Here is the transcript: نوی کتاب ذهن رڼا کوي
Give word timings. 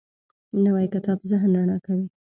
نوی 0.63 0.85
کتاب 0.93 1.19
ذهن 1.29 1.51
رڼا 1.59 1.77
کوي 1.85 2.07